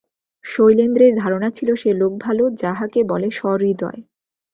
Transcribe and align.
শৈলেন্দ্রের 0.45 1.13
ধারণা 1.15 1.49
ছিল, 1.49 1.69
সে 1.75 1.89
লোক 1.93 2.13
ভালো, 2.19 2.43
যাহাকে 2.55 2.99
বলে 3.03 3.27
সহৃদয়। 3.31 3.99